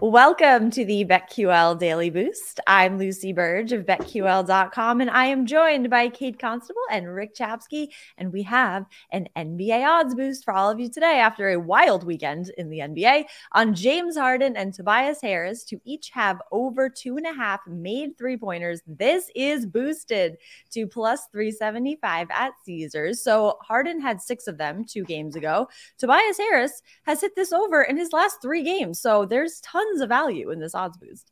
Welcome 0.00 0.70
to 0.72 0.84
the 0.84 1.04
BetQL 1.04 1.76
Daily 1.76 2.08
Boost. 2.08 2.60
I'm 2.68 2.98
Lucy 2.98 3.32
Burdge 3.34 3.72
of 3.72 3.84
BetQL.com, 3.84 5.00
and 5.00 5.10
I 5.10 5.24
am 5.24 5.44
joined 5.44 5.90
by 5.90 6.08
Kate 6.08 6.38
Constable 6.38 6.82
and 6.88 7.12
Rick 7.12 7.34
Chapsky. 7.34 7.88
And 8.16 8.32
we 8.32 8.44
have 8.44 8.86
an 9.10 9.28
NBA 9.36 9.84
odds 9.84 10.14
boost 10.14 10.44
for 10.44 10.54
all 10.54 10.70
of 10.70 10.78
you 10.78 10.88
today 10.88 11.18
after 11.18 11.48
a 11.48 11.58
wild 11.58 12.04
weekend 12.04 12.52
in 12.58 12.70
the 12.70 12.78
NBA 12.78 13.24
on 13.52 13.74
James 13.74 14.16
Harden 14.16 14.56
and 14.56 14.72
Tobias 14.72 15.20
Harris 15.20 15.64
to 15.64 15.80
each 15.84 16.10
have 16.10 16.40
over 16.52 16.88
two 16.88 17.16
and 17.16 17.26
a 17.26 17.34
half 17.34 17.66
made 17.66 18.16
three 18.16 18.36
pointers. 18.36 18.82
This 18.86 19.28
is 19.34 19.66
boosted 19.66 20.38
to 20.70 20.86
plus 20.86 21.26
375 21.32 22.28
at 22.30 22.52
Caesars. 22.64 23.20
So 23.24 23.58
Harden 23.62 24.00
had 24.00 24.20
six 24.20 24.46
of 24.46 24.58
them 24.58 24.84
two 24.84 25.02
games 25.02 25.34
ago. 25.34 25.68
Tobias 25.98 26.38
Harris 26.38 26.82
has 27.02 27.20
hit 27.20 27.34
this 27.34 27.52
over 27.52 27.82
in 27.82 27.96
his 27.96 28.12
last 28.12 28.40
three 28.40 28.62
games. 28.62 29.00
So 29.00 29.24
there's 29.24 29.60
tons 29.62 29.87
tons 29.88 30.00
of 30.00 30.08
value 30.08 30.50
in 30.50 30.60
this 30.60 30.74
odds 30.74 30.96
boost. 30.96 31.30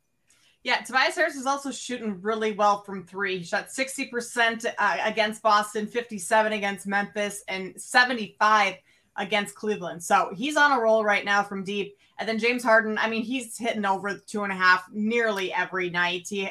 Yeah, 0.63 0.81
Tobias 0.81 1.15
Harris 1.15 1.35
is 1.35 1.45
also 1.45 1.71
shooting 1.71 2.21
really 2.21 2.51
well 2.51 2.81
from 2.81 3.05
three. 3.05 3.37
He 3.37 3.43
shot 3.43 3.67
60% 3.69 4.65
uh, 4.77 4.97
against 5.03 5.41
Boston, 5.41 5.87
57 5.87 6.51
against 6.51 6.87
Memphis, 6.87 7.43
and 7.47 7.79
75 7.79 8.75
against 9.15 9.55
Cleveland. 9.55 10.03
So 10.03 10.31
he's 10.35 10.57
on 10.57 10.77
a 10.77 10.81
roll 10.81 11.03
right 11.03 11.23
now 11.23 11.43
from 11.43 11.63
deep. 11.63 11.95
And 12.19 12.27
then 12.27 12.39
James 12.39 12.63
Harden, 12.63 12.97
I 12.97 13.09
mean, 13.09 13.23
he's 13.23 13.57
hitting 13.57 13.85
over 13.85 14.17
two 14.17 14.43
and 14.43 14.51
a 14.51 14.55
half 14.55 14.89
nearly 14.91 15.53
every 15.53 15.89
night. 15.89 16.27
He 16.29 16.49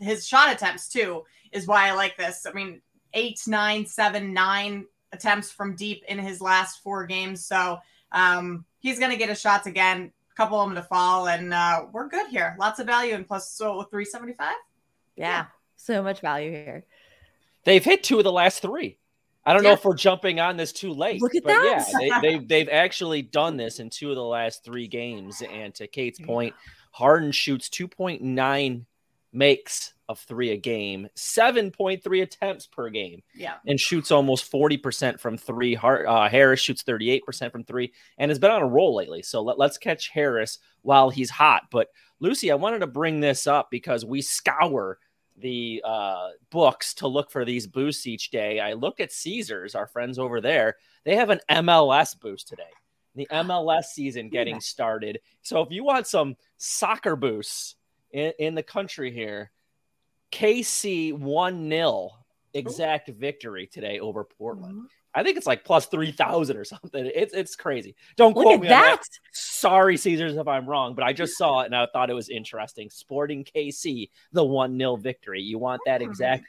his 0.00 0.26
shot 0.26 0.52
attempts 0.52 0.88
too 0.88 1.24
is 1.52 1.66
why 1.66 1.88
I 1.88 1.92
like 1.92 2.16
this. 2.16 2.46
I 2.46 2.52
mean, 2.52 2.82
eight, 3.14 3.40
nine, 3.46 3.86
seven, 3.86 4.32
nine 4.32 4.86
attempts 5.12 5.50
from 5.50 5.74
deep 5.74 6.04
in 6.08 6.18
his 6.18 6.40
last 6.40 6.82
four 6.82 7.06
games. 7.06 7.44
So 7.46 7.78
um, 8.12 8.64
he's 8.80 8.98
going 8.98 9.10
to 9.10 9.16
get 9.16 9.28
his 9.28 9.40
shots 9.40 9.66
again 9.66 10.12
couple 10.38 10.60
of 10.60 10.68
them 10.68 10.76
to 10.76 10.82
fall, 10.82 11.26
and 11.26 11.52
uh, 11.52 11.86
we're 11.92 12.08
good 12.08 12.28
here. 12.28 12.56
Lots 12.58 12.78
of 12.78 12.86
value, 12.86 13.14
and 13.14 13.26
plus 13.26 13.50
so 13.50 13.82
three 13.82 14.04
seventy 14.04 14.32
five. 14.32 14.54
Yeah, 15.16 15.46
so 15.76 16.02
much 16.02 16.20
value 16.20 16.52
here. 16.52 16.86
They've 17.64 17.84
hit 17.84 18.04
two 18.04 18.18
of 18.18 18.24
the 18.24 18.32
last 18.32 18.62
three. 18.62 18.98
I 19.44 19.52
don't 19.52 19.64
yeah. 19.64 19.70
know 19.70 19.74
if 19.74 19.84
we're 19.84 19.96
jumping 19.96 20.38
on 20.40 20.56
this 20.56 20.72
too 20.72 20.92
late. 20.92 21.20
Look 21.20 21.34
at 21.34 21.42
but 21.42 21.50
that. 21.50 21.88
Yeah, 22.00 22.20
they, 22.20 22.28
they've 22.28 22.48
they've 22.48 22.68
actually 22.68 23.22
done 23.22 23.56
this 23.56 23.80
in 23.80 23.90
two 23.90 24.10
of 24.10 24.16
the 24.16 24.24
last 24.24 24.64
three 24.64 24.86
games. 24.86 25.42
And 25.42 25.74
to 25.74 25.88
Kate's 25.88 26.20
point, 26.20 26.54
Harden 26.92 27.32
shoots 27.32 27.68
two 27.68 27.88
point 27.88 28.22
nine 28.22 28.86
makes 29.32 29.92
of 30.08 30.18
three 30.20 30.50
a 30.50 30.56
game, 30.56 31.08
7.3 31.16 32.22
attempts 32.22 32.66
per 32.66 32.88
game. 32.88 33.22
Yeah. 33.34 33.54
And 33.66 33.78
shoots 33.78 34.10
almost 34.10 34.50
40% 34.50 35.20
from 35.20 35.36
three. 35.36 35.76
Uh, 35.76 36.28
Harris 36.28 36.60
shoots 36.60 36.82
38% 36.82 37.52
from 37.52 37.64
three 37.64 37.92
and 38.16 38.30
has 38.30 38.38
been 38.38 38.50
on 38.50 38.62
a 38.62 38.66
roll 38.66 38.94
lately. 38.96 39.22
So 39.22 39.42
let, 39.42 39.58
let's 39.58 39.78
catch 39.78 40.08
Harris 40.08 40.58
while 40.82 41.10
he's 41.10 41.30
hot. 41.30 41.64
But 41.70 41.88
Lucy, 42.20 42.50
I 42.50 42.56
wanted 42.56 42.80
to 42.80 42.86
bring 42.86 43.20
this 43.20 43.46
up 43.46 43.70
because 43.70 44.04
we 44.04 44.22
scour 44.22 44.98
the 45.36 45.82
uh, 45.84 46.30
books 46.50 46.94
to 46.94 47.06
look 47.06 47.30
for 47.30 47.44
these 47.44 47.66
boosts 47.66 48.06
each 48.06 48.30
day. 48.30 48.60
I 48.60 48.72
looked 48.72 49.00
at 49.00 49.12
Caesars, 49.12 49.74
our 49.74 49.86
friends 49.86 50.18
over 50.18 50.40
there. 50.40 50.76
They 51.04 51.16
have 51.16 51.30
an 51.30 51.40
MLS 51.50 52.18
boost 52.18 52.48
today. 52.48 52.64
The 53.14 53.28
MLS 53.30 53.84
season 53.84 54.28
getting 54.28 54.60
started. 54.60 55.20
So 55.42 55.60
if 55.60 55.70
you 55.70 55.84
want 55.84 56.06
some 56.06 56.36
soccer 56.56 57.16
boosts 57.16 57.76
in, 58.12 58.32
in 58.38 58.54
the 58.54 58.62
country 58.62 59.12
here, 59.12 59.50
KC 60.32 61.12
1 61.12 61.68
0 61.70 62.10
exact 62.54 63.08
victory 63.10 63.66
today 63.66 64.00
over 64.00 64.24
Portland. 64.24 64.74
Mm-hmm. 64.74 64.86
I 65.14 65.22
think 65.22 65.36
it's 65.36 65.46
like 65.46 65.64
plus 65.64 65.86
3,000 65.86 66.56
or 66.56 66.64
something. 66.64 67.10
It's 67.12 67.34
it's 67.34 67.56
crazy. 67.56 67.96
Don't 68.16 68.36
Look 68.36 68.44
quote 68.44 68.60
me 68.60 68.68
that. 68.68 68.84
on 68.84 68.96
that. 68.96 69.02
Sorry, 69.32 69.96
Caesars, 69.96 70.36
if 70.36 70.46
I'm 70.46 70.68
wrong, 70.68 70.94
but 70.94 71.04
I 71.04 71.12
just 71.12 71.36
saw 71.36 71.60
it 71.60 71.66
and 71.66 71.74
I 71.74 71.86
thought 71.92 72.10
it 72.10 72.14
was 72.14 72.28
interesting. 72.28 72.90
Sporting 72.90 73.44
KC, 73.44 74.10
the 74.32 74.44
1 74.44 74.78
0 74.78 74.96
victory. 74.96 75.42
You 75.42 75.58
want 75.58 75.80
that 75.86 76.02
exact? 76.02 76.44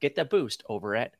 Get 0.00 0.14
the 0.14 0.24
boost 0.24 0.62
over 0.68 0.94
at 0.94 1.14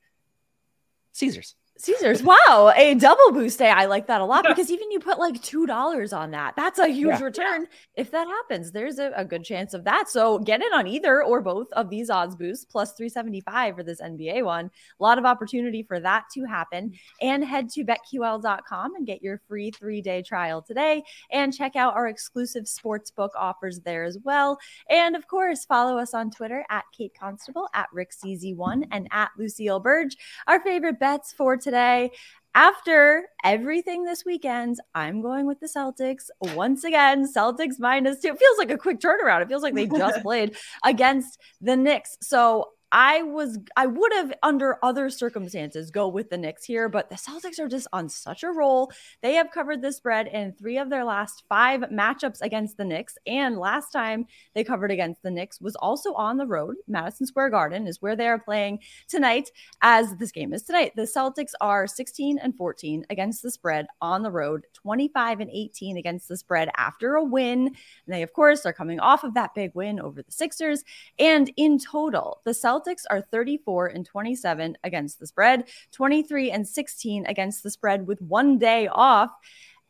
Caesars. 1.12 1.54
Caesars. 1.78 2.22
Wow, 2.22 2.72
a 2.74 2.94
double 2.94 3.32
boost 3.32 3.58
day. 3.58 3.70
I 3.70 3.84
like 3.84 4.06
that 4.06 4.20
a 4.20 4.24
lot 4.24 4.44
because 4.46 4.70
even 4.70 4.90
you 4.90 4.98
put 4.98 5.18
like 5.18 5.42
two 5.42 5.66
dollars 5.66 6.12
on 6.12 6.30
that. 6.30 6.56
That's 6.56 6.78
a 6.78 6.88
huge 6.88 7.18
yeah. 7.18 7.24
return. 7.24 7.66
If 7.94 8.10
that 8.12 8.26
happens, 8.26 8.72
there's 8.72 8.98
a, 8.98 9.12
a, 9.14 9.24
good 9.24 9.44
chance 9.44 9.74
of 9.74 9.84
that. 9.84 10.08
So 10.08 10.38
get 10.38 10.62
it 10.62 10.72
on 10.72 10.86
either 10.86 11.22
or 11.22 11.42
both 11.42 11.70
of 11.72 11.90
these 11.90 12.08
odds 12.08 12.34
boosts 12.34 12.64
plus 12.64 12.92
375 12.92 13.76
for 13.76 13.82
this 13.82 14.00
NBA 14.00 14.44
one. 14.44 14.70
A 14.98 15.02
lot 15.02 15.18
of 15.18 15.26
opportunity 15.26 15.82
for 15.82 16.00
that 16.00 16.24
to 16.34 16.44
happen. 16.44 16.92
And 17.20 17.44
head 17.44 17.68
to 17.70 17.84
betql.com 17.84 18.94
and 18.94 19.06
get 19.06 19.22
your 19.22 19.40
free 19.46 19.70
three 19.70 20.00
day 20.00 20.22
trial 20.22 20.62
today. 20.62 21.02
And 21.30 21.52
check 21.52 21.76
out 21.76 21.94
our 21.94 22.08
exclusive 22.08 22.64
sportsbook 22.64 23.30
offers 23.36 23.80
there 23.80 24.04
as 24.04 24.18
well. 24.24 24.58
And 24.88 25.14
of 25.14 25.26
course, 25.26 25.64
follow 25.64 25.98
us 25.98 26.14
on 26.14 26.30
Twitter 26.30 26.64
at 26.70 26.84
Kate 26.96 27.12
Constable, 27.18 27.68
at 27.74 27.88
Rick 27.92 28.12
CZ1, 28.12 28.86
and 28.90 29.08
at 29.10 29.30
Lucille 29.36 29.82
Burdge. 29.82 30.16
Our 30.46 30.60
favorite 30.62 30.98
bets 30.98 31.32
for 31.32 31.56
today. 31.66 32.12
After 32.54 33.24
everything 33.44 34.04
this 34.04 34.24
weekend, 34.24 34.78
I'm 34.94 35.20
going 35.20 35.46
with 35.46 35.60
the 35.60 35.66
Celtics 35.66 36.30
once 36.54 36.84
again. 36.84 37.26
Celtics 37.30 37.78
minus 37.78 38.20
two. 38.20 38.28
It 38.28 38.38
feels 38.38 38.56
like 38.56 38.70
a 38.70 38.78
quick 38.78 38.98
turnaround. 38.98 39.42
It 39.42 39.48
feels 39.48 39.62
like 39.62 39.74
they 39.74 39.86
just 39.86 40.22
played 40.22 40.56
against 40.84 41.38
the 41.60 41.76
Knicks. 41.76 42.16
So 42.22 42.70
I 42.92 43.22
was 43.22 43.58
I 43.76 43.86
would 43.86 44.12
have 44.12 44.32
under 44.42 44.78
other 44.82 45.10
circumstances 45.10 45.90
go 45.90 46.06
with 46.06 46.30
the 46.30 46.38
Knicks 46.38 46.64
here, 46.64 46.88
but 46.88 47.10
the 47.10 47.16
Celtics 47.16 47.58
are 47.58 47.68
just 47.68 47.88
on 47.92 48.08
such 48.08 48.44
a 48.44 48.50
roll. 48.50 48.92
They 49.22 49.34
have 49.34 49.50
covered 49.50 49.82
the 49.82 49.92
spread 49.92 50.28
in 50.28 50.52
three 50.52 50.78
of 50.78 50.88
their 50.88 51.04
last 51.04 51.42
five 51.48 51.80
matchups 51.92 52.40
against 52.42 52.76
the 52.76 52.84
Knicks, 52.84 53.18
and 53.26 53.58
last 53.58 53.90
time 53.90 54.26
they 54.54 54.62
covered 54.62 54.92
against 54.92 55.22
the 55.22 55.30
Knicks 55.30 55.60
was 55.60 55.74
also 55.76 56.14
on 56.14 56.36
the 56.36 56.46
road. 56.46 56.76
Madison 56.86 57.26
Square 57.26 57.50
Garden 57.50 57.88
is 57.88 58.00
where 58.00 58.14
they 58.14 58.28
are 58.28 58.38
playing 58.38 58.78
tonight. 59.08 59.50
As 59.82 60.16
this 60.16 60.30
game 60.30 60.52
is 60.52 60.62
tonight, 60.62 60.92
the 60.94 61.02
Celtics 61.02 61.52
are 61.60 61.88
16 61.88 62.38
and 62.38 62.56
14 62.56 63.04
against 63.10 63.42
the 63.42 63.50
spread 63.50 63.86
on 64.00 64.22
the 64.22 64.30
road, 64.30 64.64
25 64.74 65.40
and 65.40 65.50
18 65.50 65.96
against 65.96 66.28
the 66.28 66.36
spread 66.36 66.70
after 66.76 67.16
a 67.16 67.24
win. 67.24 67.66
And 67.66 67.74
they 68.06 68.22
of 68.22 68.32
course 68.32 68.64
are 68.64 68.72
coming 68.72 69.00
off 69.00 69.24
of 69.24 69.34
that 69.34 69.54
big 69.54 69.72
win 69.74 69.98
over 69.98 70.22
the 70.22 70.32
Sixers, 70.32 70.84
and 71.18 71.50
in 71.56 71.78
total, 71.78 72.40
the 72.44 72.52
Celtics 72.52 72.75
Celtics 72.76 73.02
are 73.10 73.20
34 73.20 73.88
and 73.88 74.04
27 74.04 74.76
against 74.84 75.18
the 75.18 75.26
spread, 75.26 75.68
23 75.92 76.50
and 76.50 76.66
16 76.66 77.26
against 77.26 77.62
the 77.62 77.70
spread 77.70 78.06
with 78.06 78.20
one 78.20 78.58
day 78.58 78.88
off. 78.88 79.30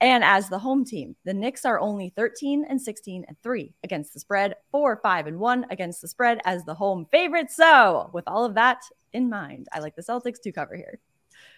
And 0.00 0.22
as 0.22 0.48
the 0.48 0.58
home 0.58 0.84
team, 0.84 1.16
the 1.24 1.32
Knicks 1.32 1.64
are 1.64 1.80
only 1.80 2.10
13 2.10 2.66
and 2.68 2.80
16 2.80 3.24
and 3.26 3.36
3 3.42 3.72
against 3.82 4.12
the 4.12 4.20
spread, 4.20 4.54
4 4.70 5.00
5 5.02 5.26
and 5.26 5.38
1 5.38 5.66
against 5.70 6.02
the 6.02 6.08
spread 6.08 6.40
as 6.44 6.64
the 6.64 6.74
home 6.74 7.06
favorite. 7.10 7.50
So, 7.50 8.10
with 8.12 8.24
all 8.26 8.44
of 8.44 8.54
that 8.54 8.82
in 9.14 9.30
mind, 9.30 9.68
I 9.72 9.78
like 9.78 9.96
the 9.96 10.02
Celtics 10.02 10.40
to 10.42 10.52
cover 10.52 10.76
here. 10.76 10.98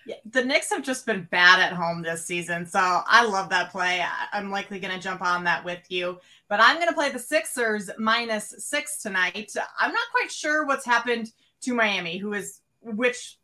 Yeah, 0.08 0.16
the 0.30 0.42
Knicks 0.42 0.70
have 0.70 0.82
just 0.82 1.04
been 1.04 1.28
bad 1.30 1.60
at 1.60 1.74
home 1.74 2.00
this 2.00 2.24
season. 2.24 2.64
So 2.64 2.80
I 2.80 3.26
love 3.26 3.50
that 3.50 3.70
play. 3.70 4.02
I'm 4.32 4.50
likely 4.50 4.80
going 4.80 4.94
to 4.94 4.98
jump 4.98 5.20
on 5.20 5.44
that 5.44 5.62
with 5.66 5.84
you. 5.90 6.18
But 6.48 6.60
I'm 6.62 6.76
going 6.76 6.88
to 6.88 6.94
play 6.94 7.10
the 7.10 7.18
Sixers 7.18 7.90
minus 7.98 8.54
six 8.56 9.02
tonight. 9.02 9.54
I'm 9.78 9.92
not 9.92 10.10
quite 10.10 10.32
sure 10.32 10.64
what's 10.64 10.86
happened 10.86 11.30
to 11.60 11.74
Miami, 11.74 12.16
who 12.16 12.32
is 12.32 12.60
which 12.80 13.38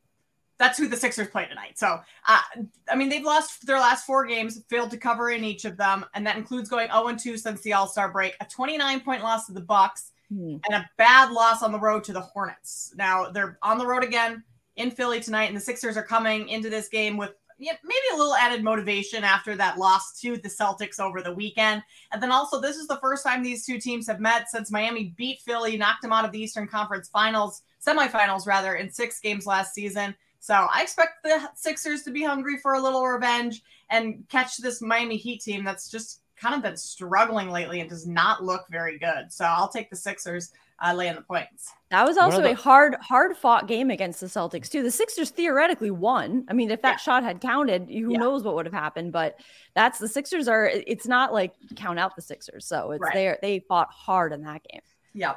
that's 0.56 0.78
who 0.78 0.88
the 0.88 0.96
Sixers 0.96 1.28
play 1.28 1.46
tonight. 1.46 1.78
So, 1.78 2.00
uh, 2.26 2.40
I 2.88 2.96
mean, 2.96 3.10
they've 3.10 3.22
lost 3.22 3.66
their 3.66 3.78
last 3.78 4.06
four 4.06 4.24
games, 4.24 4.62
failed 4.70 4.90
to 4.92 4.96
cover 4.96 5.28
in 5.28 5.44
each 5.44 5.66
of 5.66 5.76
them, 5.76 6.06
and 6.14 6.26
that 6.26 6.38
includes 6.38 6.70
going 6.70 6.88
0 6.90 7.14
2 7.14 7.36
since 7.36 7.60
the 7.60 7.74
All 7.74 7.88
Star 7.88 8.10
break, 8.10 8.36
a 8.40 8.46
29 8.46 9.00
point 9.00 9.22
loss 9.22 9.44
to 9.48 9.52
the 9.52 9.60
Bucks, 9.60 10.12
mm. 10.32 10.58
and 10.66 10.74
a 10.74 10.88
bad 10.96 11.30
loss 11.30 11.62
on 11.62 11.72
the 11.72 11.78
road 11.78 12.04
to 12.04 12.14
the 12.14 12.22
Hornets. 12.22 12.94
Now 12.96 13.28
they're 13.28 13.58
on 13.60 13.76
the 13.76 13.86
road 13.86 14.02
again 14.02 14.44
in 14.76 14.90
Philly 14.90 15.20
tonight, 15.20 15.46
and 15.46 15.56
the 15.56 15.60
Sixers 15.60 15.96
are 15.96 16.02
coming 16.02 16.48
into 16.48 16.70
this 16.70 16.88
game 16.88 17.16
with 17.16 17.32
maybe 17.58 17.78
a 18.12 18.16
little 18.16 18.34
added 18.34 18.64
motivation 18.64 19.22
after 19.22 19.54
that 19.56 19.78
loss 19.78 20.18
to 20.20 20.36
the 20.36 20.48
Celtics 20.48 20.98
over 20.98 21.22
the 21.22 21.32
weekend. 21.32 21.82
And 22.12 22.22
then 22.22 22.32
also, 22.32 22.60
this 22.60 22.76
is 22.76 22.88
the 22.88 22.98
first 22.98 23.24
time 23.24 23.42
these 23.42 23.64
two 23.64 23.78
teams 23.78 24.06
have 24.08 24.20
met 24.20 24.50
since 24.50 24.72
Miami 24.72 25.14
beat 25.16 25.40
Philly, 25.40 25.76
knocked 25.76 26.02
them 26.02 26.12
out 26.12 26.24
of 26.24 26.32
the 26.32 26.40
Eastern 26.40 26.66
Conference 26.66 27.08
Finals, 27.08 27.62
semifinals 27.84 28.46
rather, 28.46 28.74
in 28.74 28.90
six 28.90 29.20
games 29.20 29.46
last 29.46 29.72
season. 29.72 30.14
So 30.40 30.54
I 30.54 30.82
expect 30.82 31.22
the 31.22 31.48
Sixers 31.54 32.02
to 32.02 32.10
be 32.10 32.22
hungry 32.22 32.58
for 32.58 32.74
a 32.74 32.82
little 32.82 33.06
revenge 33.06 33.62
and 33.88 34.24
catch 34.28 34.58
this 34.58 34.82
Miami 34.82 35.16
Heat 35.16 35.40
team 35.40 35.64
that's 35.64 35.88
just 35.88 36.20
kind 36.36 36.54
of 36.54 36.62
been 36.62 36.76
struggling 36.76 37.50
lately 37.50 37.80
and 37.80 37.88
does 37.88 38.06
not 38.06 38.44
look 38.44 38.66
very 38.70 38.98
good. 38.98 39.30
So 39.30 39.44
I'll 39.44 39.68
take 39.68 39.90
the 39.90 39.96
Sixers 39.96 40.52
uh, 40.84 40.92
laying 40.92 41.14
the 41.14 41.22
points. 41.22 41.72
That 41.90 42.06
was 42.06 42.16
also 42.16 42.42
the- 42.42 42.50
a 42.50 42.54
hard, 42.54 42.96
hard 42.96 43.36
fought 43.36 43.68
game 43.68 43.90
against 43.90 44.20
the 44.20 44.26
Celtics 44.26 44.68
too. 44.68 44.82
The 44.82 44.90
Sixers 44.90 45.30
theoretically 45.30 45.90
won. 45.90 46.44
I 46.48 46.52
mean, 46.52 46.70
if 46.70 46.82
that 46.82 46.92
yeah. 46.92 46.96
shot 46.96 47.22
had 47.22 47.40
counted, 47.40 47.88
who 47.88 48.12
yeah. 48.12 48.18
knows 48.18 48.42
what 48.42 48.54
would 48.56 48.66
have 48.66 48.74
happened? 48.74 49.12
But 49.12 49.38
that's 49.74 49.98
the 49.98 50.08
Sixers 50.08 50.48
are. 50.48 50.66
It's 50.66 51.06
not 51.06 51.32
like 51.32 51.54
count 51.76 51.98
out 51.98 52.16
the 52.16 52.22
Sixers. 52.22 52.66
So 52.66 52.90
it's 52.90 53.02
right. 53.02 53.14
they 53.14 53.36
they 53.40 53.60
fought 53.60 53.90
hard 53.90 54.32
in 54.32 54.42
that 54.42 54.62
game. 54.70 54.82
Yeah. 55.12 55.34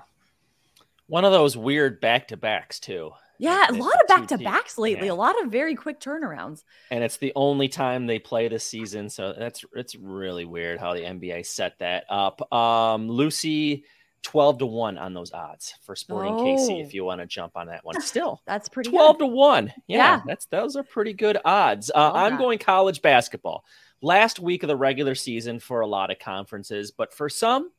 One 1.05 1.23
of 1.23 1.31
those 1.31 1.55
weird 1.55 2.01
back 2.01 2.27
to 2.29 2.38
backs 2.38 2.79
too. 2.79 3.11
Yeah, 3.39 3.69
a 3.69 3.74
lot 3.74 3.94
of 4.01 4.07
back 4.07 4.28
to 4.28 4.38
backs 4.38 4.78
lately. 4.78 5.07
Yeah. 5.07 5.13
A 5.13 5.16
lot 5.16 5.42
of 5.44 5.51
very 5.51 5.75
quick 5.75 6.00
turnarounds. 6.00 6.63
And 6.92 7.04
it's 7.04 7.18
the 7.18 7.34
only 7.36 7.68
time 7.68 8.07
they 8.07 8.19
play 8.19 8.48
this 8.48 8.63
season, 8.63 9.10
so 9.10 9.34
that's 9.38 9.63
it's 9.75 9.95
really 9.95 10.45
weird 10.45 10.80
how 10.80 10.94
the 10.94 11.01
NBA 11.01 11.45
set 11.45 11.78
that 11.80 12.06
up. 12.10 12.51
Um, 12.51 13.07
Lucy, 13.07 13.84
twelve 14.24 14.57
to 14.60 14.66
one 14.66 14.98
on 14.98 15.13
those 15.13 15.31
odds 15.31 15.75
for 15.81 15.95
Sporting 15.95 16.34
oh. 16.34 16.44
KC. 16.44 16.84
If 16.84 16.94
you 16.94 17.04
want 17.06 17.22
to 17.22 17.28
jump 17.28 17.56
on 17.56 17.68
that 17.68 17.86
one, 17.86 18.00
still 18.01 18.42
that's 18.48 18.69
pretty 18.69 18.89
twelve 18.89 19.19
good. 19.19 19.25
to 19.25 19.31
one. 19.31 19.74
Yeah, 19.88 19.98
yeah, 19.98 20.22
that's 20.25 20.45
those 20.45 20.75
are 20.75 20.84
pretty 20.84 21.13
good 21.13 21.38
odds. 21.45 21.92
Uh, 21.94 22.12
I'm 22.13 22.34
that. 22.34 22.39
going 22.39 22.60
college 22.60 23.01
basketball. 23.01 23.66
Last 24.01 24.39
week 24.39 24.63
of 24.63 24.68
the 24.68 24.75
regular 24.75 25.16
season 25.16 25.60
for 25.60 25.81
a 25.81 25.88
lot 25.88 26.12
of 26.12 26.19
conferences, 26.19 26.92
but 26.92 27.12
for 27.13 27.30
some, 27.30 27.72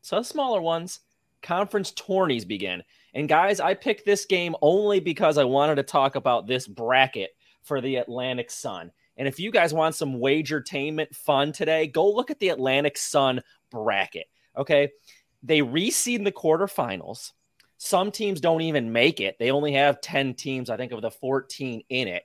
some 0.00 0.24
smaller 0.24 0.60
ones, 0.60 1.00
conference 1.42 1.90
tourneys 1.90 2.46
begin. 2.46 2.82
And 3.16 3.30
guys, 3.30 3.60
I 3.60 3.72
picked 3.72 4.04
this 4.04 4.26
game 4.26 4.54
only 4.60 5.00
because 5.00 5.38
I 5.38 5.44
wanted 5.44 5.76
to 5.76 5.82
talk 5.82 6.16
about 6.16 6.46
this 6.46 6.68
bracket 6.68 7.30
for 7.62 7.80
the 7.80 7.96
Atlantic 7.96 8.50
Sun. 8.50 8.92
And 9.16 9.26
if 9.26 9.40
you 9.40 9.50
guys 9.50 9.72
want 9.72 9.94
some 9.94 10.16
wagertainment 10.16 11.16
fun 11.16 11.50
today, 11.50 11.86
go 11.86 12.10
look 12.10 12.30
at 12.30 12.38
the 12.40 12.50
Atlantic 12.50 12.98
Sun 12.98 13.40
bracket. 13.70 14.26
Okay. 14.54 14.90
They 15.42 15.60
reseed 15.60 16.24
the 16.24 16.32
quarterfinals. 16.32 17.32
Some 17.78 18.10
teams 18.10 18.38
don't 18.38 18.60
even 18.60 18.92
make 18.92 19.18
it. 19.18 19.38
They 19.38 19.50
only 19.50 19.72
have 19.72 20.02
10 20.02 20.34
teams, 20.34 20.68
I 20.68 20.76
think, 20.76 20.92
of 20.92 21.00
the 21.00 21.10
14 21.10 21.84
in 21.88 22.08
it. 22.08 22.24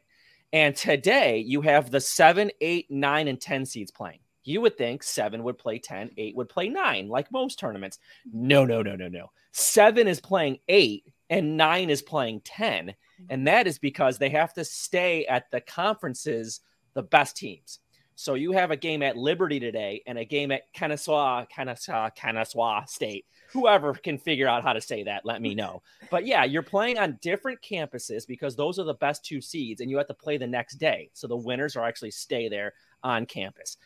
And 0.52 0.76
today 0.76 1.38
you 1.38 1.62
have 1.62 1.90
the 1.90 2.02
seven, 2.02 2.52
eight, 2.60 2.92
nine, 2.92 3.30
and 3.30 3.40
10 3.40 3.66
seeds 3.66 3.92
playing. 3.92 4.20
You 4.44 4.62
would 4.62 4.78
think 4.78 5.04
seven 5.04 5.44
would 5.44 5.58
play 5.58 5.80
10, 5.80 6.12
eight 6.18 6.36
would 6.36 6.50
play 6.50 6.70
nine, 6.70 7.08
like 7.08 7.32
most 7.32 7.60
tournaments. 7.60 8.00
No, 8.32 8.66
no, 8.66 8.82
no, 8.82 8.96
no, 8.96 9.08
no 9.08 9.32
seven 9.52 10.08
is 10.08 10.20
playing 10.20 10.60
eight 10.68 11.06
and 11.30 11.58
nine 11.58 11.90
is 11.90 12.02
playing 12.02 12.42
10. 12.42 12.88
Mm-hmm. 12.88 13.24
And 13.30 13.48
that 13.48 13.68
is 13.68 13.80
because 13.80 14.18
they 14.18 14.30
have 14.30 14.54
to 14.54 14.66
stay 14.66 15.26
at 15.26 15.50
the 15.52 15.62
conferences, 15.62 16.62
the 16.94 17.04
best 17.04 17.38
teams. 17.38 17.80
So 18.16 18.36
you 18.36 18.52
have 18.52 18.70
a 18.70 18.78
game 18.78 19.02
at 19.02 19.18
Liberty 19.18 19.60
today 19.60 20.04
and 20.06 20.18
a 20.18 20.26
game 20.26 20.52
at 20.52 20.72
Kennesaw, 20.74 21.46
Kennesaw, 21.46 22.10
Kennesaw 22.12 22.86
State. 22.86 23.26
Whoever 23.52 23.94
can 23.94 24.18
figure 24.18 24.48
out 24.48 24.64
how 24.64 24.74
to 24.74 24.82
say 24.82 25.04
that, 25.04 25.26
let 25.26 25.42
me 25.42 25.56
know. 25.56 25.82
But 26.12 26.26
yeah, 26.26 26.44
you're 26.44 26.62
playing 26.62 27.00
on 27.00 27.18
different 27.22 27.60
campuses 27.62 28.28
because 28.28 28.56
those 28.56 28.78
are 28.78 28.84
the 28.84 28.94
best 28.96 29.26
two 29.26 29.42
seeds, 29.42 29.82
and 29.82 29.90
you 29.90 29.98
have 29.98 30.08
to 30.08 30.14
play 30.14 30.38
the 30.38 30.46
next 30.46 30.76
day. 30.76 31.10
So 31.14 31.26
the 31.28 31.36
winners 31.36 31.76
are 31.76 31.86
actually 31.86 32.12
stay 32.12 32.48
there 32.48 32.74
on 33.02 33.26
campus. 33.26 33.78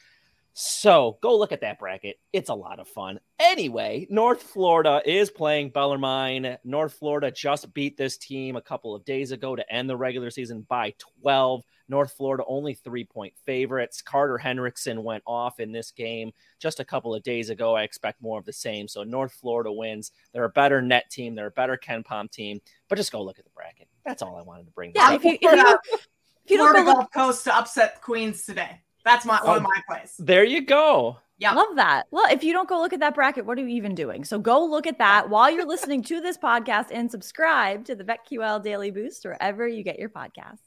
So 0.57 1.17
go 1.21 1.37
look 1.37 1.51
at 1.51 1.59
that 1.61 1.79
bracket. 1.79 2.17
It's 2.31 2.49
a 2.49 2.53
lot 2.53 2.79
of 2.79 2.87
fun. 2.87 3.19
Anyway, 3.39 4.07
North 4.09 4.41
Florida 4.41 5.01
is 5.05 5.29
playing 5.29 5.71
Bellarmine. 5.71 6.57
North 6.63 6.93
Florida 6.93 7.29
just 7.29 7.73
beat 7.73 7.97
this 7.97 8.17
team 8.17 8.55
a 8.55 8.61
couple 8.61 8.95
of 8.95 9.03
days 9.03 9.31
ago 9.31 9.57
to 9.57 9.73
end 9.73 9.89
the 9.89 9.97
regular 9.97 10.29
season 10.29 10.61
by 10.69 10.93
12. 11.21 11.61
North 11.89 12.13
Florida 12.13 12.45
only 12.47 12.73
three 12.73 13.03
point 13.03 13.33
favorites. 13.45 14.01
Carter 14.01 14.39
Hendricksen 14.41 15.03
went 15.03 15.23
off 15.27 15.59
in 15.59 15.73
this 15.73 15.91
game 15.91 16.31
just 16.57 16.79
a 16.79 16.85
couple 16.85 17.13
of 17.13 17.21
days 17.21 17.49
ago. 17.49 17.75
I 17.75 17.83
expect 17.83 18.21
more 18.21 18.39
of 18.39 18.45
the 18.45 18.53
same. 18.53 18.87
So 18.87 19.03
North 19.03 19.33
Florida 19.33 19.73
wins. 19.73 20.13
They're 20.31 20.45
a 20.45 20.49
better 20.49 20.81
net 20.81 21.11
team. 21.11 21.35
They're 21.35 21.47
a 21.47 21.51
better 21.51 21.77
KenPom 21.77 22.31
team. 22.31 22.61
But 22.87 22.95
just 22.95 23.11
go 23.11 23.21
look 23.21 23.39
at 23.39 23.43
the 23.43 23.51
bracket. 23.51 23.89
That's 24.05 24.21
all 24.21 24.37
I 24.37 24.41
wanted 24.41 24.67
to 24.67 24.71
bring. 24.71 24.93
Yeah, 24.95 25.15
if 25.15 25.25
you, 25.25 25.33
if 25.33 25.41
you, 25.41 25.79
if 25.91 26.07
you 26.47 26.57
Florida 26.59 26.79
don't 26.79 26.85
go 26.85 26.93
Gulf 26.93 27.11
Coast 27.11 27.43
to 27.43 27.57
upset 27.57 28.01
Queens 28.01 28.45
today. 28.45 28.79
That's 29.05 29.25
my 29.25 29.39
one 29.43 29.57
of 29.57 29.63
oh, 29.63 29.67
my 29.67 29.81
plays. 29.87 30.15
There 30.19 30.43
you 30.43 30.65
go. 30.65 31.17
Yeah. 31.37 31.53
Love 31.53 31.75
that. 31.75 32.07
Well, 32.11 32.25
if 32.31 32.43
you 32.43 32.53
don't 32.53 32.67
go 32.67 32.79
look 32.79 32.93
at 32.93 33.01
that 33.01 33.13
bracket, 33.13 33.45
what 33.45 33.57
are 33.57 33.61
you 33.61 33.67
even 33.67 33.93
doing? 33.93 34.23
So 34.23 34.39
go 34.39 34.65
look 34.65 34.87
at 34.87 34.97
that 34.99 35.29
while 35.29 35.51
you're 35.51 35.65
listening 35.65 36.01
to 36.03 36.21
this 36.21 36.37
podcast 36.37 36.87
and 36.91 37.11
subscribe 37.11 37.85
to 37.85 37.95
the 37.95 38.05
BetQL 38.05 38.63
Daily 38.63 38.91
Boost 38.91 39.25
wherever 39.25 39.67
you 39.67 39.83
get 39.83 39.99
your 39.99 40.09
podcasts. 40.09 40.59